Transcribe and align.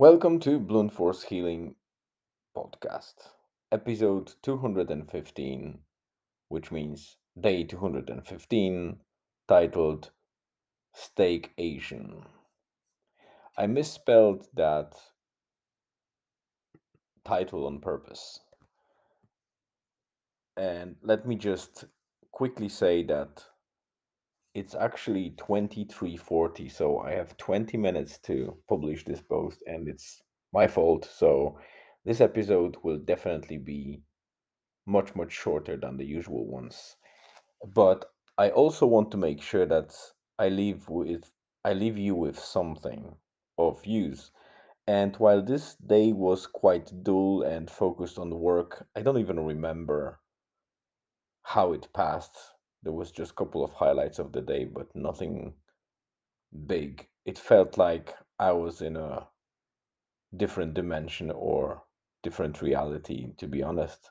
Welcome 0.00 0.40
to 0.40 0.58
Blunt 0.58 0.94
Force 0.94 1.24
Healing 1.24 1.74
Podcast, 2.56 3.16
episode 3.70 4.32
215, 4.42 5.78
which 6.48 6.72
means 6.72 7.18
day 7.38 7.64
215, 7.64 8.96
titled 9.46 10.10
Steakation. 10.96 12.24
I 13.58 13.66
misspelled 13.66 14.46
that 14.54 14.94
title 17.26 17.66
on 17.66 17.80
purpose. 17.80 18.40
And 20.56 20.96
let 21.02 21.26
me 21.26 21.36
just 21.36 21.84
quickly 22.32 22.70
say 22.70 23.02
that 23.02 23.44
it's 24.60 24.74
actually 24.74 25.30
2340 25.30 26.68
so 26.68 27.00
i 27.00 27.12
have 27.12 27.36
20 27.36 27.76
minutes 27.78 28.18
to 28.18 28.56
publish 28.68 29.04
this 29.04 29.20
post 29.20 29.62
and 29.66 29.88
it's 29.88 30.22
my 30.52 30.66
fault. 30.66 31.04
So 31.04 31.58
this 32.04 32.20
episode 32.20 32.76
will 32.82 32.98
definitely 32.98 33.58
be 33.58 34.02
much 34.86 35.14
much 35.14 35.32
shorter 35.32 35.76
than 35.76 35.96
the 35.96 36.04
usual 36.04 36.46
ones. 36.46 36.96
But 37.74 38.06
i 38.38 38.50
also 38.50 38.86
want 38.86 39.10
to 39.10 39.16
make 39.16 39.42
sure 39.42 39.66
that 39.66 39.94
i 40.38 40.48
leave 40.48 40.88
with 40.88 41.24
i 41.64 41.72
leave 41.72 41.98
you 41.98 42.14
with 42.14 42.38
something 42.38 43.14
of 43.58 43.84
use. 43.86 44.30
And 44.86 45.14
while 45.16 45.42
this 45.42 45.76
day 45.76 46.12
was 46.12 46.46
quite 46.46 46.90
dull 47.04 47.42
and 47.42 47.70
focused 47.70 48.18
on 48.18 48.30
work 48.40 48.86
i 48.96 49.02
don't 49.02 49.18
even 49.18 49.38
remember 49.40 50.20
how 51.42 51.72
it 51.72 51.88
passed 51.92 52.36
there 52.82 52.92
was 52.92 53.10
just 53.10 53.32
a 53.32 53.34
couple 53.34 53.64
of 53.64 53.72
highlights 53.72 54.18
of 54.18 54.32
the 54.32 54.40
day, 54.40 54.64
but 54.64 54.94
nothing 54.94 55.54
big. 56.66 57.06
It 57.24 57.38
felt 57.38 57.78
like 57.78 58.14
I 58.38 58.52
was 58.52 58.80
in 58.80 58.96
a 58.96 59.26
different 60.36 60.74
dimension 60.74 61.30
or 61.30 61.82
different 62.22 62.62
reality, 62.62 63.32
to 63.38 63.46
be 63.46 63.62
honest. 63.62 64.10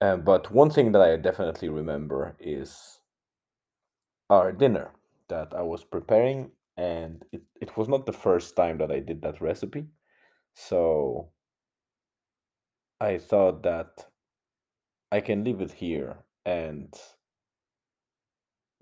Uh, 0.00 0.16
but 0.16 0.50
one 0.50 0.70
thing 0.70 0.92
that 0.92 1.02
I 1.02 1.16
definitely 1.16 1.68
remember 1.68 2.36
is 2.38 3.00
our 4.28 4.52
dinner 4.52 4.90
that 5.28 5.54
I 5.54 5.62
was 5.62 5.84
preparing, 5.84 6.50
and 6.76 7.24
it, 7.32 7.42
it 7.60 7.76
was 7.76 7.88
not 7.88 8.04
the 8.04 8.12
first 8.12 8.56
time 8.56 8.78
that 8.78 8.90
I 8.90 9.00
did 9.00 9.22
that 9.22 9.40
recipe. 9.40 9.86
So 10.54 11.30
I 13.00 13.18
thought 13.18 13.62
that 13.62 14.06
I 15.10 15.20
can 15.20 15.44
leave 15.44 15.60
it 15.60 15.72
here 15.72 16.16
and 16.44 16.92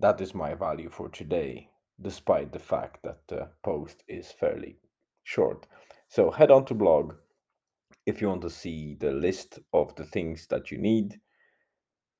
that 0.02 0.20
is 0.20 0.34
my 0.34 0.52
value 0.52 0.90
for 0.90 1.08
today, 1.08 1.70
despite 2.00 2.52
the 2.52 2.58
fact 2.58 3.02
that 3.04 3.20
the 3.28 3.48
post 3.62 4.02
is 4.08 4.32
fairly 4.32 4.76
short. 5.22 5.66
So 6.08 6.30
head 6.30 6.50
on 6.50 6.64
to 6.66 6.74
blog 6.74 7.14
if 8.04 8.20
you 8.20 8.28
want 8.28 8.42
to 8.42 8.50
see 8.50 8.96
the 8.98 9.12
list 9.12 9.60
of 9.72 9.94
the 9.94 10.04
things 10.04 10.48
that 10.48 10.72
you 10.72 10.78
need 10.78 11.20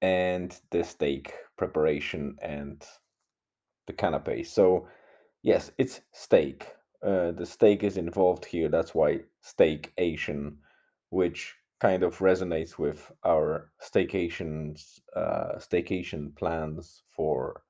and 0.00 0.56
the 0.70 0.84
steak 0.84 1.34
preparation 1.58 2.36
and 2.40 2.84
the 3.88 3.92
canapé. 3.92 4.46
So 4.46 4.86
yes, 5.42 5.72
it's 5.76 6.00
steak. 6.12 6.68
Uh, 7.04 7.32
the 7.32 7.46
steak 7.46 7.82
is 7.82 7.96
involved 7.96 8.44
here. 8.44 8.68
That's 8.68 8.94
why 8.94 9.22
steakation, 9.44 10.54
which 11.10 11.56
kind 11.80 12.04
of 12.04 12.18
resonates 12.18 12.78
with 12.78 13.10
our 13.24 13.72
staycations, 13.82 15.00
uh, 15.16 15.56
staycation 15.58 16.34
plans 16.36 17.02
for 17.08 17.62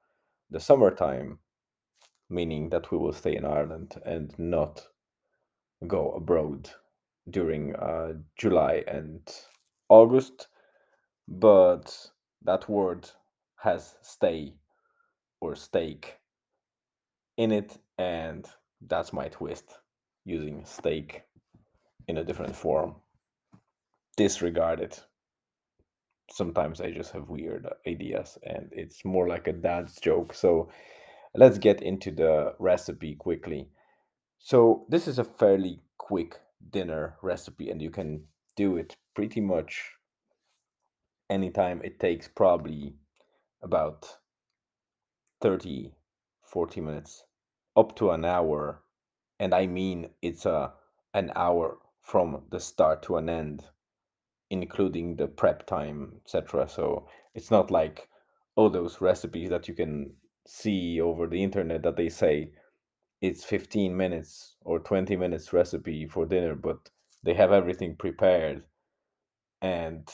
the 0.52 0.60
summertime, 0.60 1.38
meaning 2.28 2.68
that 2.70 2.90
we 2.90 2.98
will 2.98 3.12
stay 3.12 3.34
in 3.34 3.44
Ireland 3.44 3.94
and 4.04 4.38
not 4.38 4.86
go 5.86 6.12
abroad 6.12 6.70
during 7.28 7.74
uh, 7.74 8.12
July 8.36 8.84
and 8.86 9.20
August. 9.88 10.48
But 11.26 12.10
that 12.42 12.68
word 12.68 13.08
has 13.56 13.94
stay 14.02 14.54
or 15.40 15.56
stake 15.56 16.18
in 17.38 17.50
it, 17.50 17.78
and 17.96 18.46
that's 18.86 19.12
my 19.12 19.28
twist 19.28 19.78
using 20.24 20.64
stake 20.66 21.22
in 22.08 22.18
a 22.18 22.24
different 22.24 22.54
form. 22.54 22.96
Disregard 24.16 24.80
it 24.80 25.02
sometimes 26.32 26.80
I 26.80 26.90
just 26.90 27.12
have 27.12 27.28
weird 27.28 27.66
ideas 27.86 28.38
and 28.42 28.68
it's 28.72 29.04
more 29.04 29.28
like 29.28 29.46
a 29.48 29.52
dad's 29.52 30.00
joke. 30.00 30.34
So 30.34 30.70
let's 31.34 31.58
get 31.58 31.82
into 31.82 32.10
the 32.10 32.54
recipe 32.58 33.14
quickly. 33.14 33.68
So 34.38 34.86
this 34.88 35.06
is 35.06 35.18
a 35.18 35.24
fairly 35.24 35.80
quick 35.98 36.40
dinner 36.70 37.16
recipe 37.22 37.70
and 37.70 37.80
you 37.82 37.90
can 37.90 38.24
do 38.56 38.76
it 38.76 38.96
pretty 39.14 39.40
much 39.40 39.92
anytime. 41.28 41.80
It 41.84 42.00
takes 42.00 42.28
probably 42.28 42.94
about 43.62 44.08
30 45.40 45.92
40 46.42 46.80
minutes 46.80 47.24
up 47.76 47.96
to 47.96 48.10
an 48.10 48.24
hour 48.24 48.82
and 49.40 49.54
I 49.54 49.66
mean 49.66 50.10
it's 50.20 50.44
a 50.44 50.72
an 51.14 51.32
hour 51.34 51.78
from 52.02 52.42
the 52.50 52.60
start 52.60 53.02
to 53.04 53.16
an 53.16 53.28
end 53.28 53.64
including 54.52 55.16
the 55.16 55.26
prep 55.26 55.66
time, 55.66 56.12
etc. 56.24 56.68
So 56.68 57.08
it's 57.34 57.50
not 57.50 57.70
like 57.70 58.08
all 58.54 58.68
those 58.68 59.00
recipes 59.00 59.48
that 59.48 59.66
you 59.66 59.74
can 59.74 60.12
see 60.46 61.00
over 61.00 61.26
the 61.26 61.42
internet 61.42 61.82
that 61.82 61.96
they 61.96 62.10
say 62.10 62.50
it's 63.22 63.44
15 63.44 63.96
minutes 63.96 64.56
or 64.60 64.78
20 64.78 65.16
minutes 65.16 65.52
recipe 65.54 66.06
for 66.06 66.26
dinner, 66.26 66.54
but 66.54 66.90
they 67.22 67.32
have 67.32 67.50
everything 67.52 67.96
prepared 67.96 68.64
and 69.62 70.08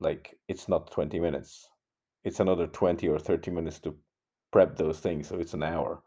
like 0.00 0.36
it's 0.48 0.68
not 0.68 0.90
20 0.90 1.18
minutes. 1.18 1.68
It's 2.24 2.40
another 2.40 2.66
20 2.66 3.08
or 3.08 3.18
30 3.18 3.50
minutes 3.52 3.80
to 3.80 3.96
prep 4.50 4.76
those 4.76 5.00
things, 5.00 5.28
so 5.28 5.36
it's 5.38 5.54
an 5.54 5.62
hour. 5.62 6.02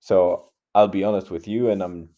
So 0.00 0.50
I'll 0.74 0.88
be 0.88 1.04
honest 1.04 1.30
with 1.30 1.46
you, 1.46 1.68
and 1.68 1.82
I'm 1.82 2.08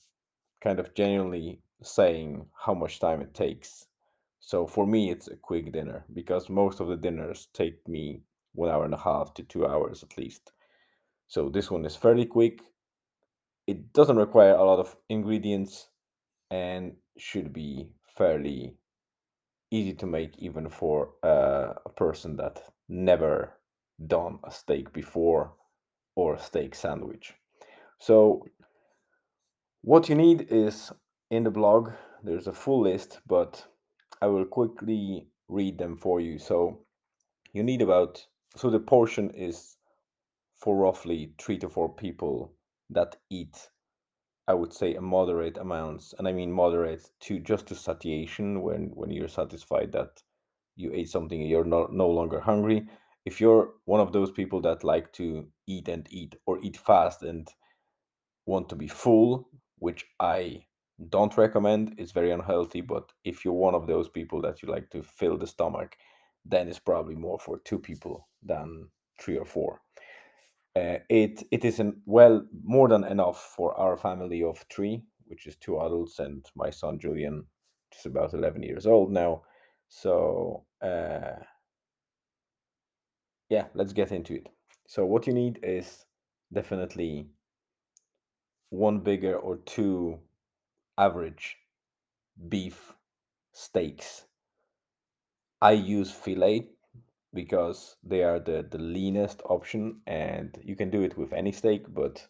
kind 0.63 0.79
of 0.79 0.95
genuinely 0.95 1.61
saying 1.83 2.47
how 2.55 2.75
much 2.75 3.01
time 3.01 3.21
it 3.21 3.35
takes 3.35 3.87
so 4.47 4.65
for 4.65 4.87
me, 4.87 5.11
it's 5.11 5.27
a 5.27 5.35
quick 5.35 5.73
dinner 5.73 6.05
because 6.15 6.49
most 6.49 6.79
of 6.79 6.87
the 6.87 6.97
dinners 6.97 7.49
take 7.53 7.89
me 7.89 8.23
one 8.55 8.71
hour 8.71 8.85
and 8.85 8.95
a 8.95 8.97
half 8.97 9.35
to 9.35 9.43
two 9.43 9.67
hours 9.67 10.05
at 10.05 10.17
least. 10.17 10.53
So 11.27 11.49
this 11.49 11.69
one 11.69 11.85
is 11.85 11.97
fairly 11.97 12.27
quick. 12.27 12.61
It 13.67 13.93
doesn't 13.93 14.17
require 14.17 14.55
a 14.55 14.63
lot 14.63 14.79
of 14.79 14.97
ingredients 15.09 15.89
and 16.49 16.93
should 17.19 17.53
be 17.53 17.89
fairly 18.17 18.77
easy 19.73 19.95
to 19.95 20.07
make 20.07 20.39
even 20.39 20.69
for 20.69 21.15
uh, 21.25 21.73
a 21.85 21.91
person 21.97 22.37
that 22.37 22.63
never 22.89 23.53
done 24.07 24.39
a 24.45 24.53
steak 24.53 24.93
before 24.93 25.55
or 26.15 26.37
a 26.37 26.41
steak 26.41 26.77
sandwich. 26.77 27.35
So 27.99 28.47
what 29.83 30.09
you 30.09 30.15
need 30.15 30.47
is 30.53 30.93
in 31.33 31.43
the 31.43 31.51
blog, 31.51 31.91
there's 32.23 32.47
a 32.47 32.53
full 32.53 32.83
list, 32.83 33.19
but 33.27 33.67
I 34.27 34.29
will 34.29 34.45
quickly 34.45 35.29
read 35.47 35.79
them 35.79 35.97
for 35.97 36.21
you. 36.21 36.41
So 36.41 36.81
you 37.53 37.63
need 37.63 37.81
about 37.81 38.27
so 38.57 38.71
the 38.71 38.81
portion 38.81 39.31
is 39.31 39.77
for 40.57 40.77
roughly 40.77 41.33
three 41.39 41.59
to 41.59 41.69
four 41.69 41.95
people 41.95 42.53
that 42.91 43.15
eat 43.31 43.71
I 44.49 44.55
would 44.55 44.73
say 44.73 44.95
a 44.95 45.01
moderate 45.01 45.59
amounts, 45.59 46.13
and 46.19 46.27
I 46.27 46.33
mean 46.33 46.51
moderate 46.51 47.09
to 47.21 47.39
just 47.39 47.69
to 47.69 47.77
satiation 47.77 48.63
when 48.63 48.91
when 48.95 49.11
you're 49.11 49.29
satisfied 49.29 49.93
that 49.93 50.23
you 50.75 50.91
ate 50.93 51.09
something 51.11 51.41
you're 51.41 51.65
not 51.77 51.93
no 51.93 52.09
longer 52.09 52.41
hungry. 52.41 52.89
If 53.25 53.41
you're 53.41 53.75
one 53.85 54.01
of 54.01 54.13
those 54.13 54.33
people 54.33 54.61
that 54.63 54.83
like 54.83 55.13
to 55.15 55.47
eat 55.69 55.89
and 55.89 56.07
eat 56.11 56.35
or 56.47 56.59
eat 56.63 56.77
fast 56.77 57.23
and 57.23 57.49
want 58.45 58.69
to 58.71 58.77
be 58.77 58.89
full, 58.89 59.49
which 59.79 60.05
I 60.19 60.67
don't 61.11 61.37
recommend. 61.37 61.95
It's 61.99 62.13
very 62.13 62.31
unhealthy, 62.31 62.81
but 62.81 63.13
if 63.25 63.45
you're 63.45 63.55
one 63.55 63.75
of 63.75 63.87
those 63.87 64.09
people 64.09 64.41
that 64.43 64.63
you 64.63 64.69
like 64.69 64.91
to 64.91 65.03
fill 65.03 65.37
the 65.37 65.47
stomach, 65.47 65.97
then 66.45 66.69
it's 66.69 66.79
probably 66.79 67.15
more 67.15 67.39
for 67.39 67.59
two 67.65 67.79
people 67.79 68.29
than 68.43 68.89
three 69.21 69.37
or 69.37 69.45
four. 69.45 69.81
Uh, 70.75 70.99
it 71.09 71.43
it 71.51 71.65
is 71.65 71.81
an, 71.81 72.01
well 72.05 72.47
more 72.63 72.89
than 72.89 73.05
enough 73.05 73.55
for 73.57 73.75
our 73.79 73.97
family 73.97 74.43
of 74.43 74.65
three, 74.71 75.03
which 75.27 75.47
is 75.47 75.57
two 75.57 75.81
adults 75.81 76.19
and 76.19 76.45
my 76.55 76.71
son 76.71 76.99
Julian, 76.99 77.45
is 77.99 78.07
about 78.07 78.35
eleven 78.35 78.63
years 78.63 78.87
old 78.87 79.11
now. 79.11 79.43
So 79.89 80.65
uh, 80.83 81.41
yeah, 83.49 83.67
let's 83.75 83.93
get 83.93 84.13
into 84.13 84.35
it. 84.35 84.49
So 84.87 85.05
what 85.05 85.27
you 85.27 85.33
need 85.33 85.59
is 85.63 86.05
definitely 86.53 87.29
one 88.71 89.01
bigger 89.01 89.37
or 89.37 89.59
two 89.59 90.19
average 90.99 91.57
beef 92.49 92.95
steaks. 93.53 94.27
I 95.61 95.73
use 95.73 96.11
filet 96.11 96.69
because 97.35 97.97
they 98.03 98.23
are 98.23 98.41
the, 98.41 98.67
the 98.71 98.79
leanest 98.79 99.43
option 99.45 100.01
and 100.07 100.59
you 100.63 100.77
can 100.77 100.91
do 100.91 101.03
it 101.03 101.17
with 101.17 101.33
any 101.33 101.53
steak, 101.53 101.85
but 101.89 102.27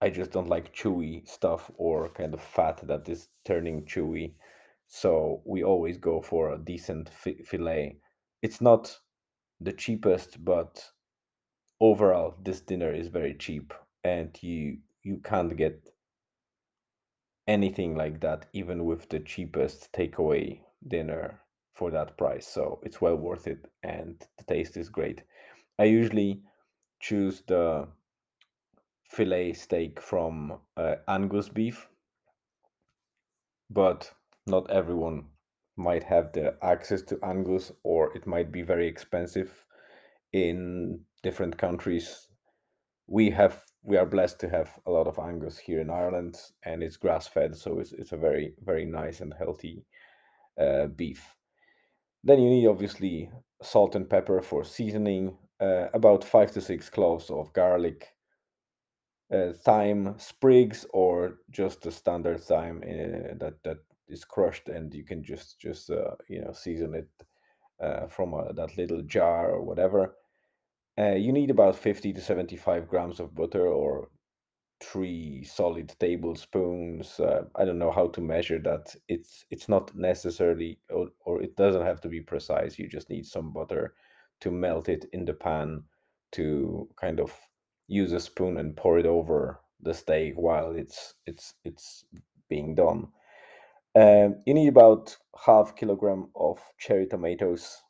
I 0.00 0.10
just 0.10 0.30
don't 0.32 0.48
like 0.48 0.74
chewy 0.74 1.28
stuff 1.28 1.70
or 1.76 2.08
kind 2.10 2.32
of 2.34 2.42
fat 2.42 2.80
that 2.86 3.08
is 3.08 3.28
turning 3.44 3.84
chewy. 3.84 4.34
So 4.86 5.42
we 5.44 5.62
always 5.62 5.98
go 5.98 6.20
for 6.22 6.52
a 6.52 6.58
decent 6.58 7.08
fi- 7.10 7.42
fillet. 7.44 7.98
It's 8.42 8.60
not 8.60 8.98
the 9.60 9.72
cheapest, 9.72 10.42
but 10.44 10.90
overall 11.80 12.36
this 12.42 12.60
dinner 12.60 12.92
is 12.92 13.08
very 13.08 13.34
cheap 13.34 13.72
and 14.04 14.36
you 14.42 14.78
you 15.02 15.18
can't 15.24 15.56
get 15.56 15.88
anything 17.46 17.96
like 17.96 18.20
that 18.20 18.46
even 18.52 18.84
with 18.84 19.08
the 19.08 19.20
cheapest 19.20 19.92
takeaway 19.92 20.60
dinner 20.88 21.40
for 21.74 21.90
that 21.90 22.16
price. 22.16 22.46
So 22.46 22.80
it's 22.84 23.00
well 23.00 23.16
worth 23.16 23.46
it 23.46 23.66
and 23.82 24.20
the 24.38 24.44
taste 24.44 24.76
is 24.76 24.88
great. 24.88 25.22
I 25.78 25.84
usually 25.84 26.42
choose 27.00 27.42
the 27.46 27.88
fillet 29.04 29.52
steak 29.52 30.00
from 30.00 30.58
uh, 30.76 30.96
Angus 31.08 31.48
beef, 31.50 31.88
but 33.70 34.12
not 34.46 34.70
everyone 34.70 35.26
might 35.76 36.04
have 36.04 36.32
the 36.32 36.56
access 36.62 37.02
to 37.02 37.18
Angus, 37.24 37.72
or 37.82 38.16
it 38.16 38.26
might 38.26 38.52
be 38.52 38.62
very 38.62 38.86
expensive 38.86 39.66
in 40.32 41.00
different 41.22 41.58
countries. 41.58 42.29
We 43.10 43.28
have 43.30 43.60
we 43.82 43.96
are 43.98 44.06
blessed 44.06 44.40
to 44.40 44.48
have 44.48 44.70
a 44.86 44.90
lot 44.90 45.06
of 45.06 45.18
Angus 45.18 45.58
here 45.58 45.80
in 45.80 45.90
Ireland, 45.90 46.38
and 46.64 46.82
it's 46.82 46.96
grass 46.96 47.26
fed, 47.26 47.56
so 47.56 47.78
it's 47.80 47.92
it's 47.92 48.12
a 48.12 48.16
very 48.16 48.54
very 48.64 48.86
nice 48.86 49.20
and 49.20 49.34
healthy 49.34 49.84
uh, 50.58 50.86
beef. 50.86 51.36
Then 52.24 52.40
you 52.40 52.48
need 52.48 52.66
obviously 52.66 53.30
salt 53.62 53.94
and 53.94 54.08
pepper 54.08 54.40
for 54.40 54.64
seasoning, 54.64 55.36
uh, 55.60 55.88
about 55.92 56.24
five 56.24 56.52
to 56.52 56.60
six 56.60 56.88
cloves 56.88 57.30
of 57.30 57.52
garlic, 57.52 58.14
uh, 59.32 59.52
thyme 59.52 60.14
sprigs 60.18 60.86
or 60.92 61.38
just 61.50 61.82
the 61.82 61.90
standard 61.92 62.40
thyme 62.40 62.82
uh, 62.84 63.34
that 63.38 63.54
that 63.64 63.78
is 64.08 64.24
crushed 64.24 64.68
and 64.68 64.92
you 64.92 65.04
can 65.04 65.22
just 65.22 65.58
just 65.60 65.90
uh, 65.90 66.14
you 66.28 66.40
know 66.40 66.52
season 66.52 66.94
it 66.94 67.08
uh, 67.80 68.06
from 68.06 68.34
uh, 68.34 68.52
that 68.52 68.76
little 68.76 69.02
jar 69.02 69.50
or 69.50 69.62
whatever 69.62 70.16
uh, 70.98 71.14
you 71.14 71.32
need 71.32 71.50
about 71.50 71.76
50 71.76 72.12
to 72.12 72.20
75 72.20 72.88
grams 72.88 73.20
of 73.20 73.34
butter 73.34 73.66
or 73.66 74.08
three 74.82 75.44
solid 75.44 75.92
tablespoons 76.00 77.20
uh, 77.20 77.42
i 77.56 77.64
don't 77.64 77.78
know 77.78 77.90
how 77.90 78.06
to 78.08 78.20
measure 78.20 78.58
that. 78.58 78.94
It's 79.08 79.44
it's 79.50 79.68
not 79.68 79.94
necessarily 79.94 80.78
or, 80.90 81.08
or 81.24 81.42
it 81.42 81.56
doesn't 81.56 81.84
have 81.84 82.00
to 82.02 82.08
be 82.08 82.20
precise. 82.20 82.78
You 82.78 82.88
just 82.88 83.10
need 83.10 83.26
some 83.26 83.52
butter 83.52 83.94
to 84.40 84.50
melt 84.50 84.88
it 84.88 85.04
in 85.12 85.24
the 85.26 85.34
pan 85.34 85.84
to 86.32 86.88
kind 87.00 87.20
of 87.20 87.32
use 87.88 88.12
a 88.12 88.20
spoon 88.20 88.56
and 88.56 88.76
pour 88.76 88.98
it 88.98 89.06
over 89.06 89.60
the 89.82 89.94
steak 89.94 90.34
while 90.36 90.72
it's 90.72 91.14
it's 91.26 91.54
it's 91.64 92.04
being 92.48 92.74
done. 92.74 93.08
Um, 93.94 94.36
you 94.46 94.54
need 94.54 94.68
about 94.68 95.16
half 95.44 95.76
kilogram 95.76 96.30
of 96.34 96.58
cherry 96.78 97.06
tomatoes. 97.06 97.82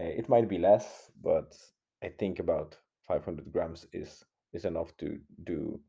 Uh, 0.00 0.04
it 0.04 0.28
might 0.28 0.48
be 0.48 0.58
less 0.58 1.10
but 1.22 1.54
i 2.02 2.08
think 2.08 2.38
about 2.38 2.76
500 3.06 3.52
grams 3.52 3.86
is 3.92 4.24
is 4.52 4.64
enough 4.64 4.96
to 4.96 5.18
do 5.44 5.80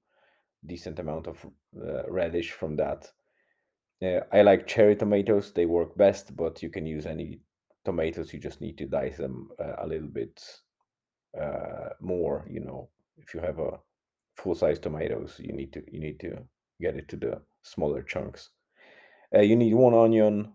decent 0.66 1.00
amount 1.00 1.28
of 1.28 1.46
uh, 1.78 2.10
relish 2.10 2.52
from 2.52 2.76
that. 2.78 3.12
Uh, 4.04 4.22
I 4.32 4.42
like 4.42 4.68
cherry 4.68 4.96
tomatoes; 4.96 5.52
they 5.54 5.66
work 5.66 5.96
best, 5.98 6.36
but 6.36 6.64
you 6.64 6.70
can 6.70 6.86
use 6.86 7.06
any 7.06 7.40
tomatoes. 7.86 8.34
You 8.34 8.40
just 8.40 8.62
need 8.62 8.78
to 8.78 8.86
dice 8.86 9.18
them 9.18 9.50
uh, 9.60 9.76
a 9.80 9.88
little 9.88 10.08
bit 10.08 10.42
uh, 11.40 11.90
more. 12.00 12.46
You 12.50 12.62
know, 12.62 12.90
if 13.18 13.34
you 13.34 13.42
have 13.42 13.60
a 13.60 13.80
full 14.36 14.56
size 14.56 14.80
tomatoes, 14.80 15.36
you 15.40 15.54
need 15.54 15.74
to 15.74 15.84
you 15.92 16.00
need 16.00 16.20
to 16.22 16.38
get 16.82 16.96
it 16.96 17.10
to 17.10 17.18
the 17.18 17.42
smaller 17.64 18.04
chunks. 18.04 18.50
Uh, 19.36 19.42
you 19.42 19.56
need 19.56 19.74
one 19.74 19.94
onion. 19.94 20.54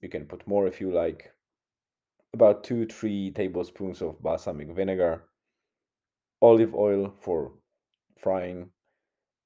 You 0.00 0.08
can 0.08 0.26
put 0.26 0.46
more 0.46 0.66
if 0.66 0.80
you 0.80 0.92
like. 0.92 1.33
About 2.34 2.64
two 2.64 2.84
three 2.84 3.30
tablespoons 3.30 4.02
of 4.02 4.20
balsamic 4.20 4.68
vinegar, 4.74 5.22
olive 6.42 6.74
oil 6.74 7.14
for 7.20 7.52
frying, 8.18 8.70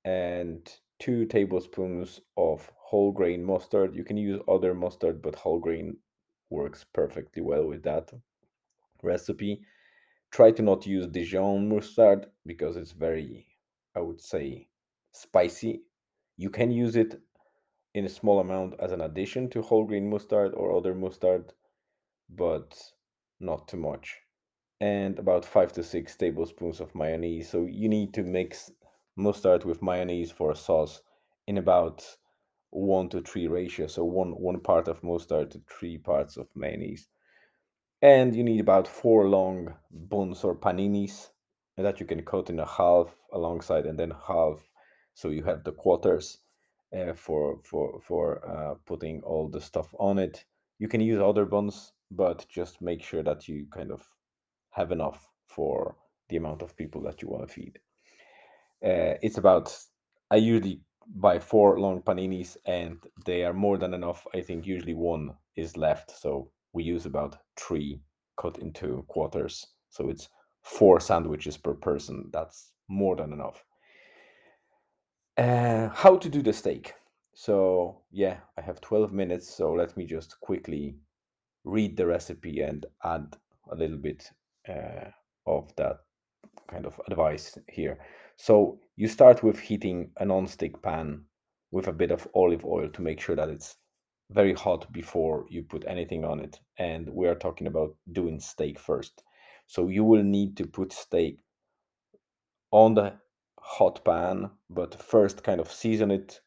and 0.07 0.67
two 0.99 1.27
tablespoons 1.27 2.23
of 2.39 2.73
whole 2.79 3.13
grain 3.13 3.45
mustard. 3.45 3.95
You 3.95 4.05
can 4.05 4.17
use 4.17 4.41
other 4.49 4.73
mustard, 4.73 5.21
but 5.21 5.35
whole 5.35 5.59
grain 5.59 5.99
works 6.49 6.87
perfectly 6.95 7.43
well 7.43 7.67
with 7.67 7.83
that 7.83 8.11
recipe. 9.03 9.61
Try 10.31 10.51
to 10.53 10.63
not 10.63 10.87
use 10.87 11.07
Dijon 11.07 11.69
mustard 11.69 12.27
because 12.47 12.79
it's 12.79 12.93
very, 12.93 13.47
I 13.95 14.01
would 14.01 14.23
say, 14.23 14.67
spicy. 15.13 15.83
You 16.39 16.49
can 16.49 16.71
use 16.71 16.97
it 16.97 17.21
in 17.95 18.07
a 18.07 18.09
small 18.09 18.41
amount 18.41 18.81
as 18.81 18.93
an 18.93 19.03
addition 19.03 19.51
to 19.51 19.61
whole 19.61 19.85
grain 19.85 20.09
mustard 20.09 20.55
or 20.55 20.75
other 20.75 20.95
mustard, 20.95 21.53
but 22.29 22.79
not 23.41 23.69
too 23.69 23.77
much. 23.77 24.17
And 24.81 25.19
about 25.19 25.45
five 25.45 25.73
to 25.73 25.83
six 25.83 26.17
tablespoons 26.17 26.81
of 26.81 26.95
mayonnaise. 26.95 27.51
So 27.51 27.67
you 27.67 27.89
need 27.89 28.15
to 28.15 28.23
mix 28.23 28.71
mustard 29.17 29.65
with 29.65 29.83
mayonnaise 29.83 30.31
for 30.31 30.53
a 30.53 30.57
sauce 30.57 31.03
in 31.47 31.59
about 31.59 32.05
one 32.71 33.09
to 33.09 33.21
three 33.23 33.49
ratio. 33.49 33.87
So 33.87 34.05
one 34.05 34.33
one 34.33 34.61
part 34.61 34.89
of 34.89 35.03
mustard 35.03 35.51
to 35.53 35.61
three 35.69 35.99
parts 35.99 36.37
of 36.37 36.49
mayonnaise. 36.55 37.09
And 38.01 38.35
you 38.35 38.45
need 38.45 38.61
about 38.61 38.87
four 38.87 39.29
long 39.29 39.75
buns 39.91 40.45
or 40.45 40.55
paninis 40.55 41.31
that 41.77 41.99
you 41.99 42.07
can 42.07 42.23
cut 42.23 42.51
in 42.51 42.61
a 42.61 42.67
half 42.67 43.15
alongside 43.33 43.87
and 43.87 43.99
then 43.99 44.13
half 44.27 44.61
so 45.19 45.31
you 45.31 45.43
have 45.43 45.65
the 45.65 45.73
quarters 45.73 46.39
uh, 46.97 47.13
for 47.13 47.59
for 47.65 48.01
for 48.01 48.49
uh, 48.49 48.75
putting 48.87 49.21
all 49.23 49.49
the 49.49 49.61
stuff 49.61 49.93
on 49.99 50.17
it. 50.19 50.45
You 50.79 50.87
can 50.87 51.01
use 51.01 51.21
other 51.21 51.45
buns, 51.45 51.93
but 52.11 52.47
just 52.49 52.81
make 52.81 53.03
sure 53.03 53.23
that 53.23 53.49
you 53.49 53.67
kind 53.71 53.91
of 53.91 54.03
have 54.71 54.93
enough 54.93 55.29
for 55.47 55.97
the 56.29 56.37
amount 56.37 56.63
of 56.63 56.77
people 56.77 57.03
that 57.03 57.23
you 57.23 57.29
want 57.29 57.47
to 57.47 57.53
feed. 57.53 57.79
Uh, 58.85 59.19
it's 59.23 59.39
about 59.39 59.77
I 60.31 60.37
usually 60.37 60.81
buy 61.17 61.39
four 61.39 61.81
long 61.81 62.03
paninis, 62.03 62.57
and 62.67 62.99
they 63.25 63.45
are 63.45 63.55
more 63.55 63.79
than 63.79 63.95
enough. 63.95 64.27
I 64.35 64.41
think 64.41 64.67
usually 64.67 64.95
one 64.95 65.35
is 65.57 65.77
left, 65.77 66.11
so 66.11 66.51
we 66.73 66.85
use 66.85 67.07
about 67.07 67.39
three 67.57 68.01
cut 68.37 68.59
into 68.59 69.05
quarters. 69.09 69.67
So 69.91 70.11
it's 70.11 70.29
four 70.63 71.01
sandwiches 71.01 71.57
per 71.57 71.75
person. 71.75 72.31
That's 72.33 72.73
more 72.89 73.17
than 73.17 73.33
enough. 73.33 73.65
Uh, 75.37 75.89
how 75.89 76.17
to 76.17 76.29
do 76.29 76.43
the 76.43 76.53
steak? 76.53 76.95
So 77.35 78.03
yeah, 78.11 78.39
I 78.57 78.63
have 78.63 78.81
12 78.81 79.13
minutes, 79.13 79.49
so 79.49 79.73
let 79.73 79.97
me 79.97 80.05
just 80.05 80.39
quickly 80.41 80.97
read 81.65 81.97
the 81.97 82.07
recipe 82.07 82.61
and 82.61 82.87
add 83.05 83.37
a 83.71 83.75
little 83.75 83.99
bit 83.99 84.31
uh, 84.69 85.11
of 85.47 85.75
that 85.77 85.99
kind 86.69 86.87
of 86.87 87.01
advice 87.09 87.59
here. 87.69 87.99
So 88.37 88.79
you 88.97 89.09
start 89.09 89.43
with 89.43 89.59
heating 89.59 90.11
a 90.19 90.25
non-stick 90.25 90.81
pan 90.83 91.25
with 91.71 91.89
a 91.89 91.93
bit 91.93 92.11
of 92.11 92.29
olive 92.35 92.65
oil 92.65 92.89
to 92.89 93.03
make 93.03 93.21
sure 93.21 93.37
that 93.37 93.49
it's 93.49 93.77
very 94.31 94.55
hot 94.55 94.91
before 94.93 95.47
you 95.49 95.63
put 95.63 95.85
anything 95.87 96.25
on 96.25 96.41
it. 96.41 96.61
And 96.79 97.09
we 97.11 97.27
are 97.27 97.35
talking 97.35 97.67
about 97.67 97.95
doing 98.13 98.41
steak 98.41 98.79
first. 98.79 99.23
So 99.67 99.89
you 99.89 100.05
will 100.05 100.23
need 100.23 100.57
to 100.59 100.67
put 100.67 100.93
steak 100.93 101.39
on 102.71 102.95
the 102.95 103.15
hot 103.61 104.05
pan, 104.05 104.51
but 104.71 105.03
first 105.03 105.43
kind 105.43 105.61
of 105.61 105.71
season 105.71 106.11
it 106.11 106.41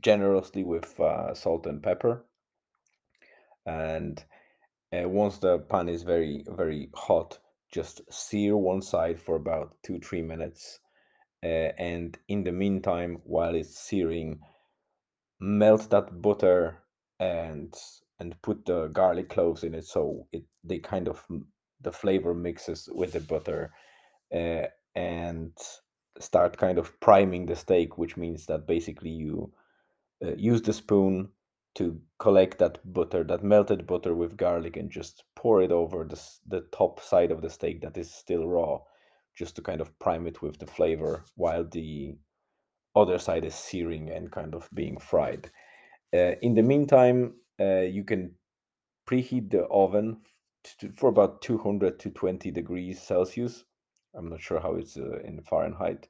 generously 0.00 0.64
with 0.64 0.98
uh, 1.00 1.34
salt 1.34 1.66
and 1.66 1.82
pepper. 1.82 2.24
And 3.66 4.22
uh, 4.92 5.08
once 5.08 5.38
the 5.38 5.58
pan 5.58 5.88
is 5.88 6.02
very, 6.02 6.44
very 6.48 6.90
hot, 6.94 7.38
just 7.72 8.00
sear 8.10 8.56
one 8.56 8.82
side 8.82 9.20
for 9.20 9.36
about 9.36 9.76
two, 9.82 9.98
three 10.00 10.22
minutes. 10.22 10.80
Uh, 11.44 11.70
and 11.78 12.18
in 12.28 12.42
the 12.42 12.52
meantime, 12.52 13.18
while 13.24 13.54
it's 13.54 13.78
searing, 13.78 14.40
melt 15.40 15.88
that 15.90 16.20
butter 16.20 16.82
and 17.20 17.74
and 18.20 18.40
put 18.42 18.64
the 18.64 18.88
garlic 18.88 19.28
cloves 19.28 19.62
in 19.62 19.74
it 19.74 19.84
so 19.84 20.26
it 20.32 20.44
they 20.64 20.78
kind 20.78 21.08
of 21.08 21.24
the 21.80 21.92
flavor 21.92 22.34
mixes 22.34 22.88
with 22.92 23.12
the 23.12 23.20
butter 23.20 23.72
uh, 24.34 24.66
and 24.96 25.52
start 26.18 26.56
kind 26.56 26.78
of 26.78 26.98
priming 27.00 27.46
the 27.46 27.54
steak 27.54 27.96
which 27.98 28.16
means 28.16 28.46
that 28.46 28.66
basically 28.66 29.10
you 29.10 29.52
uh, 30.24 30.34
use 30.36 30.60
the 30.62 30.72
spoon 30.72 31.28
to 31.78 32.00
collect 32.18 32.58
that 32.58 32.80
butter 32.92 33.22
that 33.22 33.44
melted 33.44 33.86
butter 33.86 34.12
with 34.12 34.36
garlic 34.36 34.76
and 34.76 34.90
just 34.90 35.22
pour 35.36 35.62
it 35.62 35.70
over 35.70 36.04
the, 36.04 36.20
the 36.48 36.62
top 36.72 36.98
side 36.98 37.30
of 37.30 37.40
the 37.40 37.48
steak 37.48 37.80
that 37.80 37.96
is 37.96 38.12
still 38.12 38.48
raw 38.48 38.80
just 39.36 39.54
to 39.54 39.62
kind 39.62 39.80
of 39.80 39.96
prime 40.00 40.26
it 40.26 40.42
with 40.42 40.58
the 40.58 40.66
flavor 40.66 41.24
while 41.36 41.62
the 41.62 42.16
other 42.96 43.16
side 43.16 43.44
is 43.44 43.54
searing 43.54 44.10
and 44.10 44.32
kind 44.32 44.56
of 44.56 44.68
being 44.74 44.98
fried. 44.98 45.48
Uh, 46.12 46.34
in 46.42 46.54
the 46.54 46.62
meantime, 46.62 47.34
uh, 47.60 47.82
you 47.82 48.02
can 48.02 48.34
preheat 49.08 49.48
the 49.48 49.64
oven 49.66 50.16
to, 50.80 50.90
for 50.90 51.08
about 51.08 51.40
200 51.42 52.00
to 52.00 52.10
20 52.10 52.50
degrees 52.50 53.00
Celsius. 53.00 53.64
I'm 54.16 54.28
not 54.28 54.40
sure 54.40 54.58
how 54.58 54.74
it's 54.74 54.96
uh, 54.96 55.20
in 55.20 55.40
Fahrenheit. 55.42 56.08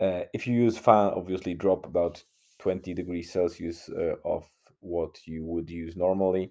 Uh, 0.00 0.22
if 0.34 0.44
you 0.44 0.54
use 0.54 0.76
fan, 0.76 1.12
obviously 1.14 1.54
drop 1.54 1.86
about 1.86 2.24
20 2.58 2.94
degrees 2.94 3.30
Celsius 3.30 3.88
uh, 3.90 4.14
of 4.24 4.44
what 4.80 5.18
you 5.26 5.44
would 5.44 5.70
use 5.70 5.96
normally. 5.96 6.50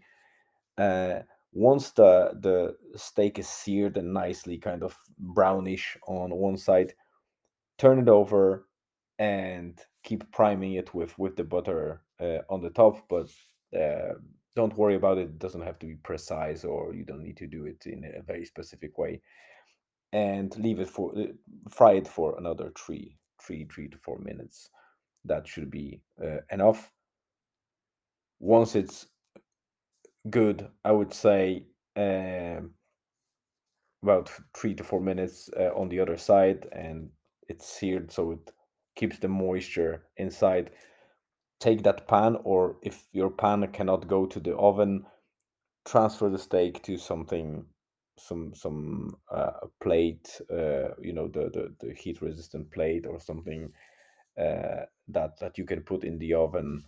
Uh, 0.77 1.19
once 1.53 1.91
the 1.91 2.37
the 2.41 2.75
steak 2.97 3.39
is 3.39 3.47
seared 3.47 3.97
and 3.97 4.13
nicely 4.13 4.57
kind 4.57 4.83
of 4.83 4.95
brownish 5.17 5.97
on 6.07 6.35
one 6.35 6.57
side, 6.57 6.93
turn 7.77 7.99
it 7.99 8.09
over 8.09 8.67
and 9.19 9.79
keep 10.03 10.31
priming 10.31 10.73
it 10.73 10.93
with 10.93 11.17
with 11.17 11.35
the 11.35 11.43
butter 11.43 12.03
uh, 12.19 12.39
on 12.49 12.61
the 12.61 12.69
top. 12.69 13.07
But 13.09 13.29
uh, 13.77 14.13
don't 14.55 14.77
worry 14.77 14.95
about 14.95 15.17
it; 15.17 15.29
it 15.29 15.39
doesn't 15.39 15.61
have 15.61 15.79
to 15.79 15.87
be 15.87 15.95
precise, 15.95 16.63
or 16.63 16.93
you 16.93 17.03
don't 17.03 17.23
need 17.23 17.37
to 17.37 17.47
do 17.47 17.65
it 17.65 17.85
in 17.85 18.03
a 18.05 18.21
very 18.21 18.45
specific 18.45 18.97
way. 18.97 19.21
And 20.13 20.55
leave 20.57 20.79
it 20.79 20.89
for 20.89 21.17
uh, 21.17 21.33
fry 21.69 21.93
it 21.93 22.07
for 22.07 22.37
another 22.37 22.71
three 22.77 23.17
three 23.41 23.65
three 23.65 23.87
to 23.89 23.97
four 23.97 24.19
minutes. 24.19 24.69
That 25.25 25.47
should 25.47 25.69
be 25.71 26.01
uh, 26.23 26.39
enough. 26.51 26.91
Once 28.39 28.75
it's 28.75 29.07
good, 30.29 30.67
I 30.83 30.91
would 30.91 31.13
say 31.13 31.65
um, 31.95 32.71
about 34.03 34.31
three 34.55 34.75
to 34.75 34.83
four 34.83 35.01
minutes 35.01 35.49
uh, 35.59 35.71
on 35.75 35.89
the 35.89 35.99
other 35.99 36.17
side, 36.17 36.67
and 36.71 37.09
it's 37.47 37.67
seared 37.67 38.11
so 38.11 38.31
it 38.31 38.51
keeps 38.95 39.19
the 39.19 39.27
moisture 39.27 40.03
inside. 40.17 40.71
Take 41.59 41.83
that 41.83 42.07
pan, 42.07 42.37
or 42.43 42.77
if 42.83 43.05
your 43.13 43.31
pan 43.31 43.67
cannot 43.73 44.07
go 44.07 44.25
to 44.27 44.39
the 44.39 44.55
oven, 44.55 45.05
transfer 45.85 46.29
the 46.29 46.37
steak 46.37 46.83
to 46.83 46.97
something, 46.97 47.65
some 48.19 48.53
some 48.53 49.15
uh, 49.31 49.67
plate, 49.81 50.39
uh, 50.51 50.89
you 51.01 51.13
know, 51.13 51.27
the, 51.27 51.49
the 51.53 51.75
the 51.87 51.93
heat 51.93 52.21
resistant 52.21 52.69
plate 52.71 53.07
or 53.07 53.19
something 53.19 53.71
uh, 54.39 54.85
that 55.07 55.39
that 55.39 55.57
you 55.57 55.65
can 55.65 55.81
put 55.81 56.03
in 56.03 56.19
the 56.19 56.33
oven 56.33 56.83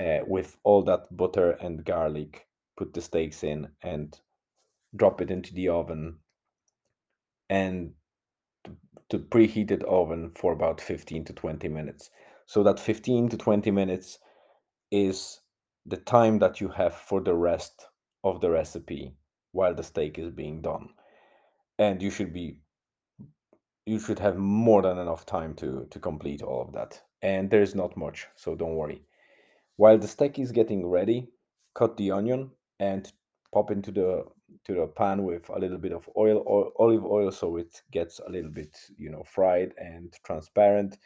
uh, 0.00 0.18
with 0.26 0.56
all 0.64 0.82
that 0.82 1.14
butter 1.16 1.52
and 1.52 1.84
garlic. 1.84 2.46
Put 2.76 2.94
the 2.94 3.00
steaks 3.00 3.42
in 3.42 3.68
and 3.82 4.18
drop 4.94 5.20
it 5.20 5.30
into 5.30 5.52
the 5.52 5.68
oven 5.68 6.18
and 7.50 7.92
to 9.10 9.18
preheat 9.18 9.68
preheated 9.68 9.82
oven 9.84 10.30
for 10.34 10.52
about 10.52 10.80
15 10.80 11.24
to 11.24 11.32
20 11.32 11.68
minutes. 11.68 12.10
So 12.46 12.62
that 12.62 12.80
15 12.80 13.30
to 13.30 13.36
20 13.36 13.70
minutes 13.70 14.18
is 14.90 15.40
the 15.86 15.96
time 15.96 16.38
that 16.38 16.60
you 16.60 16.68
have 16.68 16.94
for 16.94 17.20
the 17.20 17.34
rest 17.34 17.86
of 18.24 18.40
the 18.40 18.50
recipe 18.50 19.14
while 19.52 19.74
the 19.74 19.82
steak 19.82 20.18
is 20.18 20.30
being 20.30 20.60
done. 20.60 20.90
And 21.78 22.02
you 22.02 22.10
should 22.10 22.32
be 22.32 22.60
you 23.86 23.98
should 23.98 24.18
have 24.18 24.36
more 24.36 24.82
than 24.82 24.98
enough 24.98 25.24
time 25.24 25.54
to 25.54 25.86
to 25.90 25.98
complete 25.98 26.42
all 26.42 26.62
of 26.62 26.72
that. 26.72 27.00
And 27.22 27.50
there's 27.50 27.74
not 27.74 27.96
much, 27.96 28.26
so 28.36 28.54
don't 28.54 28.76
worry. 28.76 29.02
While 29.78 29.98
the 29.98 30.08
steak 30.08 30.40
is 30.40 30.50
getting 30.50 30.84
ready, 30.84 31.28
cut 31.74 31.96
the 31.96 32.10
onion 32.10 32.50
and 32.80 33.10
pop 33.54 33.70
into 33.70 33.92
the 33.92 34.24
to 34.64 34.74
the 34.74 34.88
pan 34.88 35.22
with 35.22 35.48
a 35.50 35.58
little 35.58 35.78
bit 35.78 35.92
of 35.92 36.08
oil 36.16 36.42
or 36.46 36.72
olive 36.80 37.04
oil 37.04 37.30
so 37.30 37.56
it 37.56 37.80
gets 37.92 38.18
a 38.18 38.28
little 38.28 38.50
bit 38.50 38.76
you 38.96 39.08
know 39.08 39.22
fried 39.22 39.72
and 39.78 40.12
transparent. 40.24 40.98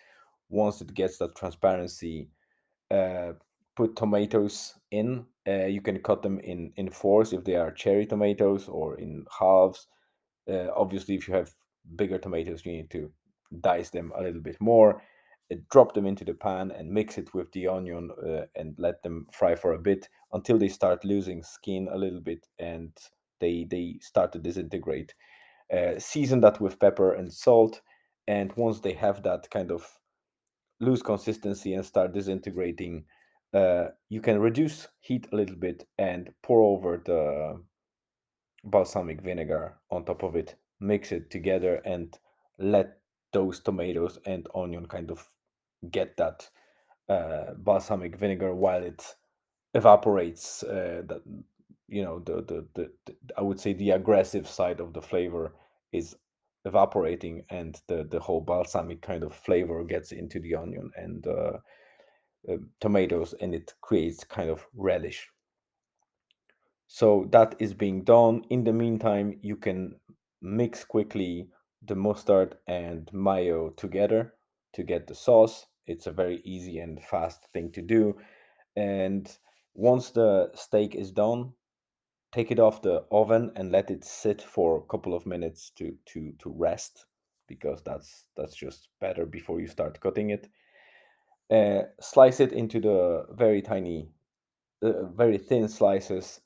Once 0.49 0.81
it 0.81 0.95
gets 0.95 1.19
that 1.19 1.37
transparency 1.37 2.31
uh, 2.91 3.33
put 3.77 3.95
tomatoes 3.95 4.75
in. 4.91 5.27
Uh, 5.47 5.67
you 5.67 5.83
can 5.83 5.99
cut 5.99 6.23
them 6.23 6.41
in 6.41 6.73
in 6.77 6.89
fours 6.89 7.35
if 7.35 7.45
they 7.45 7.57
are 7.57 7.73
cherry 7.73 8.07
tomatoes 8.07 8.69
or 8.69 8.99
in 8.99 9.27
halves. 9.39 9.87
Uh, 10.49 10.69
obviously 10.75 11.15
if 11.15 11.29
you 11.29 11.35
have 11.35 11.51
bigger 11.97 12.19
tomatoes 12.19 12.65
you 12.65 12.73
need 12.73 12.91
to 12.91 13.13
dice 13.61 13.91
them 13.91 14.13
a 14.17 14.23
little 14.23 14.41
bit 14.41 14.59
more 14.61 15.03
drop 15.71 15.95
them 15.95 16.07
into 16.07 16.25
the 16.25 16.35
pan 16.35 16.71
and 16.71 16.91
mix 16.91 17.19
it 17.19 17.35
with 17.35 17.51
the 17.53 17.69
onion 17.69 18.11
uh, 18.27 18.47
and 18.57 18.75
let 18.79 19.03
them 19.03 19.27
fry 19.33 19.55
for 19.55 19.73
a 19.73 19.79
bit 19.79 20.09
until 20.33 20.59
they 20.59 20.69
start 20.69 21.05
losing 21.05 21.43
skin 21.43 21.89
a 21.93 21.99
little 21.99 22.21
bit 22.21 22.47
and 22.59 22.93
they 23.41 23.67
they 23.71 23.99
start 24.01 24.33
to 24.33 24.39
disintegrate. 24.39 25.15
Uh, 25.73 25.99
season 25.99 26.41
that 26.41 26.61
with 26.61 26.79
pepper 26.79 27.15
and 27.15 27.33
salt, 27.33 27.81
and 28.27 28.53
once 28.57 28.81
they 28.81 28.93
have 28.93 29.23
that 29.23 29.51
kind 29.51 29.71
of 29.71 29.99
loose 30.81 31.03
consistency 31.03 31.75
and 31.75 31.85
start 31.85 32.13
disintegrating, 32.13 33.05
uh, 33.55 33.87
you 34.09 34.21
can 34.21 34.41
reduce 34.41 34.89
heat 35.01 35.27
a 35.33 35.37
little 35.37 35.57
bit 35.57 35.87
and 35.99 36.31
pour 36.43 36.63
over 36.63 37.03
the 37.05 37.61
balsamic 38.65 39.21
vinegar 39.23 39.77
on 39.91 40.05
top 40.05 40.23
of 40.23 40.37
it. 40.37 40.57
Mix 40.81 41.13
it 41.13 41.31
together 41.31 41.81
and 41.85 42.19
let 42.59 42.99
those 43.33 43.61
tomatoes 43.61 44.19
and 44.27 44.47
onion 44.55 44.87
kind 44.87 45.11
of 45.11 45.27
get 45.91 46.17
that 46.17 46.49
uh, 47.09 47.55
balsamic 47.57 48.17
vinegar 48.17 48.55
while 48.55 48.83
it 48.83 49.15
evaporates 49.75 50.63
uh, 50.63 51.03
that 51.07 51.23
you 51.89 52.03
know 52.03 52.21
the, 52.21 52.37
the, 52.43 52.67
the 52.75 52.91
the 53.07 53.17
i 53.37 53.43
would 53.43 53.61
say 53.61 53.73
the 53.73 53.91
aggressive 53.91 54.49
side 54.49 54.81
of 54.81 54.93
the 54.93 55.03
flavor 55.03 55.55
is 55.93 56.17
evaporating 56.65 57.45
and 57.51 57.81
the 57.89 58.05
the 58.05 58.21
whole 58.21 58.41
balsamic 58.41 59.03
kind 59.03 59.23
of 59.25 59.35
flavor 59.35 59.83
gets 59.85 60.13
into 60.13 60.39
the 60.41 60.55
onion 60.55 60.91
and 60.97 61.27
uh, 61.27 61.59
uh, 62.49 62.57
tomatoes 62.81 63.35
and 63.41 63.55
it 63.55 63.75
creates 63.81 64.25
kind 64.25 64.51
of 64.51 64.67
relish. 64.75 65.29
So 66.87 67.29
that 67.31 67.55
is 67.59 67.73
being 67.73 68.05
done. 68.05 68.45
In 68.51 68.65
the 68.65 68.73
meantime 68.73 69.39
you 69.43 69.57
can 69.57 69.97
mix 70.41 70.85
quickly 70.85 71.49
the 71.83 71.95
mustard 71.95 72.57
and 72.67 73.09
mayo 73.13 73.71
together 73.71 74.35
to 74.75 74.83
get 74.83 75.07
the 75.07 75.15
sauce 75.15 75.67
it's 75.87 76.07
a 76.07 76.13
very 76.13 76.41
easy 76.45 76.79
and 76.79 77.03
fast 77.03 77.47
thing 77.53 77.71
to 77.73 77.83
do 77.83 78.17
and 78.77 79.39
once 79.75 80.11
the 80.11 80.51
steak 80.55 80.95
is 80.95 81.11
done 81.11 81.53
take 82.33 82.51
it 82.51 82.59
off 82.59 82.83
the 82.83 83.05
oven 83.11 83.51
and 83.57 83.71
let 83.71 83.91
it 83.91 84.05
sit 84.05 84.41
for 84.41 84.79
a 84.79 84.91
couple 84.91 85.15
of 85.15 85.27
minutes 85.27 85.71
to 85.71 85.95
to 86.07 86.33
to 86.39 86.51
rest 86.57 87.07
because 87.49 87.83
that's 87.83 88.27
that's 88.37 88.55
just 88.55 88.89
better 89.01 89.27
before 89.27 89.61
you 89.61 89.67
start 89.67 90.01
cutting 90.01 90.31
it 90.31 90.49
uh, 91.51 91.83
slice 92.01 92.41
it 92.41 92.53
into 92.53 92.81
the 92.81 93.27
very 93.33 93.61
tiny 93.61 94.09
uh, 94.83 95.05
very 95.15 95.37
thin 95.37 95.69
slices 95.69 96.41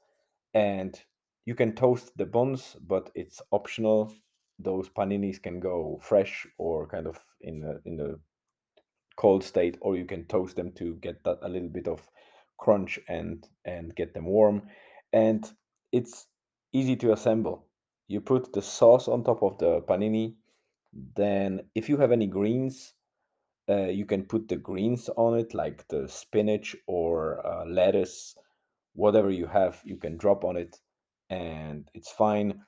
and 0.52 1.00
you 1.44 1.54
can 1.54 1.74
toast 1.74 2.16
the 2.16 2.26
buns 2.26 2.76
but 2.86 3.10
it's 3.14 3.40
optional. 3.52 4.12
Those 4.58 4.88
paninis 4.88 5.40
can 5.40 5.60
go 5.60 6.00
fresh 6.02 6.46
or 6.58 6.88
kind 6.88 7.06
of 7.06 7.18
in 7.40 7.60
the 7.60 7.80
in 7.84 7.96
the 7.96 8.18
cold 9.16 9.42
state 9.44 9.76
or 9.80 9.96
you 9.96 10.04
can 10.04 10.24
toast 10.26 10.56
them 10.56 10.72
to 10.72 10.94
get 10.96 11.22
that 11.24 11.38
a 11.42 11.48
little 11.48 11.68
bit 11.68 11.88
of 11.88 12.08
crunch 12.58 12.98
and 13.08 13.46
and 13.64 13.94
get 13.94 14.14
them 14.14 14.26
warm. 14.26 14.62
And 15.12 15.50
it's 15.92 16.26
easy 16.72 16.96
to 16.96 17.12
assemble. 17.12 17.66
You 18.08 18.20
put 18.20 18.52
the 18.52 18.62
sauce 18.62 19.08
on 19.08 19.24
top 19.24 19.42
of 19.42 19.58
the 19.58 19.80
panini. 19.82 20.34
Then 21.16 21.62
if 21.74 21.88
you 21.88 21.96
have 21.98 22.12
any 22.12 22.26
greens 22.26 22.94
uh, 23.68 23.88
you 23.88 24.06
can 24.06 24.22
put 24.22 24.48
the 24.48 24.56
greens 24.56 25.10
on 25.16 25.38
it 25.38 25.52
like 25.52 25.86
the 25.88 26.08
spinach 26.08 26.76
or 26.86 27.44
uh, 27.44 27.64
lettuce 27.66 28.36
whatever 28.94 29.30
you 29.30 29.46
have 29.46 29.80
you 29.84 29.96
can 29.96 30.16
drop 30.16 30.44
on 30.44 30.56
it 30.56 30.78
and 31.30 31.90
it's 31.94 32.10
fine. 32.10 32.60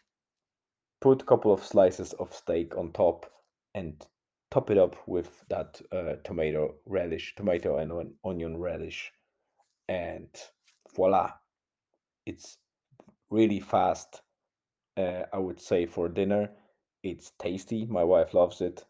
Put 1.00 1.22
a 1.22 1.24
couple 1.24 1.52
of 1.52 1.64
slices 1.64 2.12
of 2.14 2.34
steak 2.34 2.76
on 2.76 2.92
top 2.92 3.26
and 3.74 4.04
top 4.50 4.70
it 4.70 4.78
up 4.78 4.96
with 5.06 5.44
that 5.48 5.80
uh, 5.92 6.14
tomato 6.24 6.74
relish, 6.86 7.34
tomato 7.36 7.76
and 7.78 8.14
onion 8.24 8.56
relish, 8.56 9.12
and 9.88 10.28
voila, 10.94 11.32
it's 12.26 12.58
really 13.30 13.60
fast. 13.60 14.22
Uh, 14.96 15.24
I 15.32 15.38
would 15.38 15.60
say 15.60 15.86
for 15.86 16.08
dinner, 16.08 16.50
it's 17.02 17.32
tasty. 17.38 17.86
My 17.86 18.04
wife 18.04 18.34
loves 18.34 18.60
it, 18.60 18.84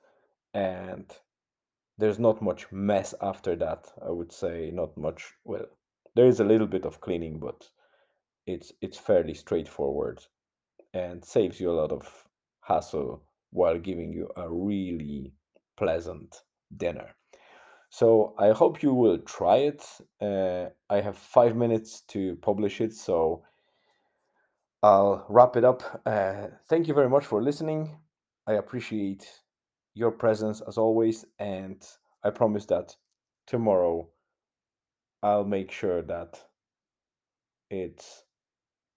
and 0.54 1.04
there's 1.98 2.18
not 2.18 2.40
much 2.40 2.70
mess 2.72 3.14
after 3.20 3.56
that. 3.56 3.92
I 4.04 4.10
would 4.10 4.32
say 4.32 4.70
not 4.72 4.96
much. 4.96 5.34
Well, 5.44 5.66
there 6.14 6.26
is 6.26 6.40
a 6.40 6.44
little 6.44 6.66
bit 6.66 6.84
of 6.84 7.00
cleaning, 7.00 7.38
but 7.40 7.68
it's 8.46 8.72
it's 8.80 8.98
fairly 8.98 9.34
straightforward, 9.34 10.24
and 10.94 11.24
saves 11.24 11.60
you 11.60 11.70
a 11.70 11.78
lot 11.80 11.92
of 11.92 12.24
hassle 12.60 13.22
while 13.50 13.78
giving 13.78 14.12
you 14.12 14.30
a 14.36 14.48
really 14.48 15.32
pleasant 15.78 16.42
dinner. 16.76 17.14
So 17.90 18.34
I 18.38 18.50
hope 18.50 18.82
you 18.82 18.92
will 18.92 19.18
try 19.18 19.58
it. 19.70 19.82
Uh, 20.20 20.70
I 20.90 21.00
have 21.00 21.16
five 21.16 21.56
minutes 21.56 22.02
to 22.08 22.36
publish 22.42 22.80
it, 22.80 22.92
so 22.92 23.44
I'll 24.82 25.24
wrap 25.28 25.56
it 25.56 25.64
up. 25.64 26.02
Uh, 26.04 26.48
thank 26.68 26.88
you 26.88 26.94
very 26.94 27.08
much 27.08 27.24
for 27.24 27.42
listening. 27.42 27.96
I 28.46 28.54
appreciate 28.54 29.24
your 29.94 30.10
presence 30.10 30.60
as 30.66 30.78
always, 30.78 31.24
and 31.38 31.82
I 32.24 32.30
promise 32.30 32.66
that 32.66 32.96
tomorrow 33.46 34.08
I'll 35.22 35.44
make 35.44 35.70
sure 35.70 36.02
that 36.02 36.40
it's 37.70 38.24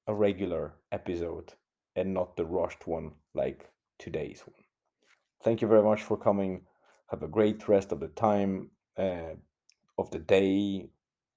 a 0.07 0.13
regular 0.13 0.73
episode 0.91 1.53
and 1.95 2.13
not 2.13 2.35
the 2.35 2.45
rushed 2.45 2.87
one 2.87 3.11
like 3.33 3.69
today's 3.99 4.41
one. 4.45 4.63
Thank 5.43 5.61
you 5.61 5.67
very 5.67 5.83
much 5.83 6.03
for 6.03 6.17
coming 6.17 6.61
Have 7.11 7.23
a 7.23 7.27
great 7.27 7.67
rest 7.67 7.91
of 7.91 7.99
the 7.99 8.07
time, 8.07 8.71
uh, 8.97 9.35
of 9.97 10.09
the 10.11 10.19
day, 10.19 10.87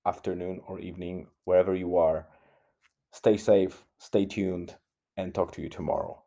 afternoon, 0.07 0.61
or 0.69 0.79
evening, 0.79 1.27
wherever 1.45 1.75
you 1.75 1.97
are. 1.97 2.29
Stay 3.13 3.37
safe, 3.37 3.85
stay 3.99 4.25
tuned, 4.25 4.77
and 5.17 5.35
talk 5.35 5.51
to 5.53 5.63
you 5.63 5.69
tomorrow. 5.69 6.23